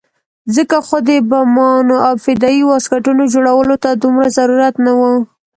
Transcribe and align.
ځکه 0.55 0.77
خو 0.87 0.97
د 1.07 1.09
بمانو 1.29 1.97
او 2.07 2.13
فدايي 2.25 2.63
واسکټونو 2.67 3.23
جوړولو 3.33 3.75
ته 3.83 3.89
دومره 4.01 4.27
ضرورت 4.37 4.75
نه 4.85 4.93
وو. 4.99 5.13